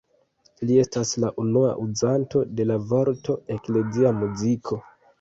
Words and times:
Li 0.69 0.77
estas 0.83 1.11
la 1.25 1.29
unua 1.43 1.69
uzanto 1.85 2.43
de 2.57 2.69
la 2.73 2.81
vorto 2.95 3.39
„eklezia 3.61 4.19
muziko“. 4.25 4.85